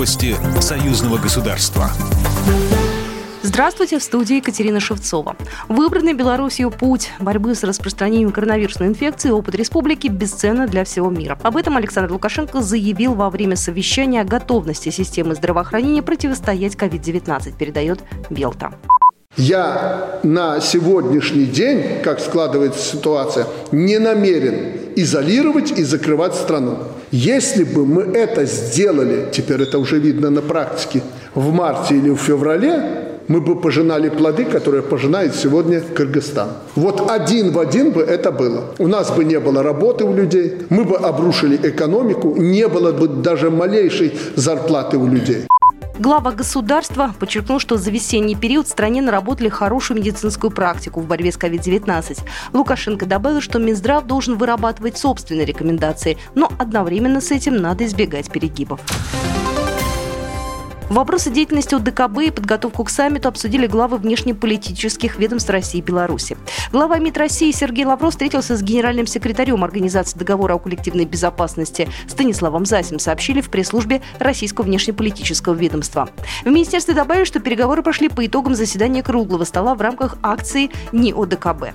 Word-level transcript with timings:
Новости 0.00 0.34
союзного 0.62 1.18
государства. 1.18 1.90
Здравствуйте, 3.42 3.98
в 3.98 4.02
студии 4.02 4.36
Екатерина 4.36 4.80
Шевцова. 4.80 5.36
Выбранный 5.68 6.14
Белоруссию 6.14 6.70
путь 6.70 7.10
борьбы 7.20 7.54
с 7.54 7.62
распространением 7.64 8.30
коронавирусной 8.32 8.88
инфекции 8.88 9.28
опыт 9.28 9.56
республики 9.56 10.08
бесценно 10.08 10.66
для 10.66 10.84
всего 10.84 11.10
мира. 11.10 11.38
Об 11.42 11.58
этом 11.58 11.76
Александр 11.76 12.12
Лукашенко 12.12 12.62
заявил 12.62 13.12
во 13.12 13.28
время 13.28 13.56
совещания 13.56 14.22
о 14.22 14.24
готовности 14.24 14.88
системы 14.88 15.34
здравоохранения 15.34 16.00
противостоять 16.00 16.76
COVID-19, 16.76 17.58
передает 17.58 18.02
Белта. 18.30 18.72
Я 19.40 20.20
на 20.22 20.60
сегодняшний 20.60 21.46
день, 21.46 22.02
как 22.04 22.20
складывается 22.20 22.96
ситуация, 22.96 23.46
не 23.72 23.98
намерен 23.98 24.92
изолировать 24.96 25.72
и 25.78 25.82
закрывать 25.82 26.34
страну. 26.34 26.76
Если 27.10 27.64
бы 27.64 27.86
мы 27.86 28.02
это 28.02 28.44
сделали, 28.44 29.30
теперь 29.32 29.62
это 29.62 29.78
уже 29.78 29.98
видно 29.98 30.28
на 30.28 30.42
практике, 30.42 31.02
в 31.34 31.52
марте 31.54 31.96
или 31.96 32.10
в 32.10 32.18
феврале, 32.18 33.06
мы 33.28 33.40
бы 33.40 33.58
пожинали 33.58 34.10
плоды, 34.10 34.44
которые 34.44 34.82
пожинает 34.82 35.34
сегодня 35.34 35.80
Кыргызстан. 35.80 36.48
Вот 36.74 37.10
один 37.10 37.52
в 37.52 37.58
один 37.58 37.92
бы 37.92 38.02
это 38.02 38.32
было. 38.32 38.74
У 38.78 38.88
нас 38.88 39.10
бы 39.10 39.24
не 39.24 39.40
было 39.40 39.62
работы 39.62 40.04
у 40.04 40.12
людей, 40.12 40.58
мы 40.68 40.84
бы 40.84 40.98
обрушили 40.98 41.56
экономику, 41.56 42.36
не 42.36 42.68
было 42.68 42.92
бы 42.92 43.08
даже 43.08 43.50
малейшей 43.50 44.12
зарплаты 44.36 44.98
у 44.98 45.06
людей. 45.06 45.46
Глава 46.00 46.32
государства 46.32 47.14
подчеркнул, 47.20 47.58
что 47.58 47.76
за 47.76 47.90
весенний 47.90 48.34
период 48.34 48.66
в 48.66 48.70
стране 48.70 49.02
наработали 49.02 49.50
хорошую 49.50 49.98
медицинскую 49.98 50.50
практику 50.50 51.00
в 51.00 51.06
борьбе 51.06 51.30
с 51.30 51.36
COVID-19. 51.36 52.20
Лукашенко 52.54 53.04
добавил, 53.04 53.42
что 53.42 53.58
Минздрав 53.58 54.06
должен 54.06 54.38
вырабатывать 54.38 54.96
собственные 54.96 55.44
рекомендации, 55.44 56.16
но 56.34 56.50
одновременно 56.58 57.20
с 57.20 57.30
этим 57.30 57.56
надо 57.56 57.84
избегать 57.84 58.32
перегибов. 58.32 58.80
Вопросы 60.90 61.30
деятельности 61.30 61.76
ОДКБ 61.76 62.18
и 62.18 62.30
подготовку 62.32 62.82
к 62.82 62.90
саммиту 62.90 63.28
обсудили 63.28 63.68
главы 63.68 63.96
внешнеполитических 63.96 65.20
ведомств 65.20 65.48
России 65.48 65.78
и 65.78 65.82
Беларуси. 65.82 66.36
Глава 66.72 66.98
МИД 66.98 67.16
России 67.16 67.52
Сергей 67.52 67.84
Лавров 67.84 68.10
встретился 68.10 68.56
с 68.56 68.62
генеральным 68.62 69.06
секретарем 69.06 69.62
Организации 69.62 70.18
договора 70.18 70.54
о 70.54 70.58
коллективной 70.58 71.04
безопасности 71.04 71.88
Станиславом 72.08 72.66
Засим, 72.66 72.98
сообщили 72.98 73.40
в 73.40 73.50
пресс-службе 73.50 74.02
Российского 74.18 74.64
внешнеполитического 74.64 75.54
ведомства. 75.54 76.10
В 76.44 76.48
министерстве 76.48 76.92
добавили, 76.92 77.24
что 77.24 77.38
переговоры 77.38 77.84
прошли 77.84 78.08
по 78.08 78.26
итогам 78.26 78.56
заседания 78.56 79.04
круглого 79.04 79.44
стола 79.44 79.76
в 79.76 79.80
рамках 79.80 80.16
акции 80.24 80.70
«Не 80.90 81.12
ОДКБ». 81.12 81.68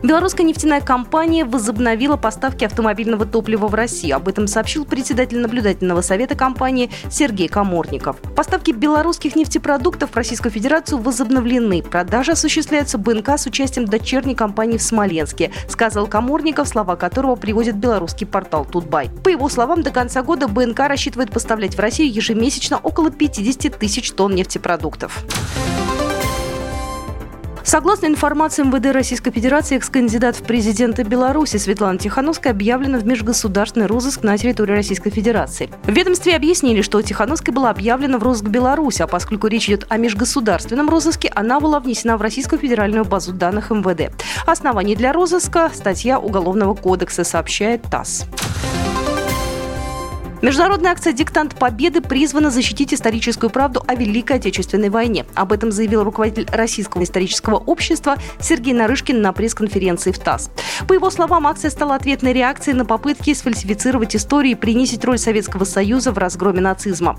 Белорусская 0.00 0.44
нефтяная 0.44 0.80
компания 0.80 1.44
возобновила 1.44 2.16
поставки 2.16 2.64
автомобильного 2.64 3.26
топлива 3.26 3.66
в 3.66 3.74
Россию. 3.74 4.16
Об 4.16 4.28
этом 4.28 4.46
сообщил 4.46 4.84
председатель 4.84 5.38
наблюдательного 5.40 6.02
совета 6.02 6.36
компании 6.36 6.90
Сергей 7.10 7.48
Коморников. 7.48 8.16
Поставки 8.36 8.70
белорусских 8.70 9.34
нефтепродуктов 9.34 10.12
в 10.12 10.16
Российскую 10.16 10.52
Федерацию 10.52 10.98
возобновлены. 10.98 11.82
Продажи 11.82 12.32
осуществляются 12.32 12.96
БНК 12.96 13.30
с 13.38 13.46
участием 13.46 13.86
дочерней 13.86 14.36
компании 14.36 14.78
в 14.78 14.82
Смоленске, 14.82 15.50
сказал 15.68 16.06
Коморников, 16.06 16.68
слова 16.68 16.94
которого 16.94 17.34
приводит 17.34 17.74
белорусский 17.76 18.26
портал 18.26 18.64
Тутбай. 18.64 19.10
По 19.24 19.30
его 19.30 19.48
словам, 19.48 19.82
до 19.82 19.90
конца 19.90 20.22
года 20.22 20.46
БНК 20.46 20.86
рассчитывает 20.86 21.32
поставлять 21.32 21.74
в 21.74 21.80
Россию 21.80 22.12
ежемесячно 22.12 22.78
около 22.78 23.10
50 23.10 23.76
тысяч 23.76 24.12
тонн 24.12 24.36
нефтепродуктов. 24.36 25.24
Согласно 27.68 28.06
информации 28.06 28.62
МВД 28.62 28.94
Российской 28.94 29.30
Федерации, 29.30 29.76
экс-кандидат 29.76 30.36
в 30.36 30.42
президенты 30.42 31.02
Беларуси 31.02 31.58
Светлана 31.58 31.98
Тихановская 31.98 32.54
объявлена 32.54 32.98
в 32.98 33.04
межгосударственный 33.04 33.84
розыск 33.84 34.22
на 34.22 34.38
территории 34.38 34.72
Российской 34.72 35.10
Федерации. 35.10 35.68
В 35.82 35.90
ведомстве 35.90 36.34
объяснили, 36.34 36.80
что 36.80 37.02
Тихановская 37.02 37.54
была 37.54 37.68
объявлена 37.68 38.16
в 38.16 38.22
розыск 38.22 38.46
Беларуси, 38.46 39.02
а 39.02 39.06
поскольку 39.06 39.48
речь 39.48 39.68
идет 39.68 39.84
о 39.90 39.98
межгосударственном 39.98 40.88
розыске, 40.88 41.30
она 41.34 41.60
была 41.60 41.78
внесена 41.78 42.16
в 42.16 42.22
Российскую 42.22 42.58
федеральную 42.58 43.04
базу 43.04 43.34
данных 43.34 43.70
МВД. 43.70 44.14
Оснований 44.46 44.96
для 44.96 45.12
розыска– 45.12 45.70
статья 45.74 46.18
Уголовного 46.18 46.72
кодекса, 46.72 47.22
сообщает 47.22 47.82
ТАСС. 47.82 48.24
Международная 50.40 50.92
акция 50.92 51.12
«Диктант 51.12 51.56
Победы» 51.56 52.00
призвана 52.00 52.50
защитить 52.50 52.94
историческую 52.94 53.50
правду 53.50 53.82
о 53.88 53.96
Великой 53.96 54.36
Отечественной 54.36 54.88
войне. 54.88 55.26
Об 55.34 55.52
этом 55.52 55.72
заявил 55.72 56.04
руководитель 56.04 56.46
Российского 56.52 57.02
исторического 57.02 57.56
общества 57.56 58.16
Сергей 58.40 58.72
Нарышкин 58.72 59.20
на 59.20 59.32
пресс-конференции 59.32 60.12
в 60.12 60.18
ТАСС. 60.20 60.50
По 60.86 60.92
его 60.92 61.10
словам, 61.10 61.48
акция 61.48 61.72
стала 61.72 61.96
ответной 61.96 62.32
реакцией 62.32 62.76
на 62.76 62.84
попытки 62.84 63.34
сфальсифицировать 63.34 64.14
историю 64.14 64.52
и 64.52 64.54
принизить 64.54 65.04
роль 65.04 65.18
Советского 65.18 65.64
Союза 65.64 66.12
в 66.12 66.18
разгроме 66.18 66.60
нацизма. 66.60 67.18